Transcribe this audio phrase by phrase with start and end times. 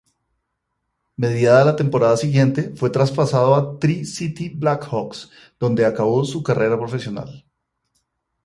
[1.15, 7.45] Mediada la temporada siguiente fue traspasado a Tri-Cities Blackhawks, donde acabó su carrera profesional.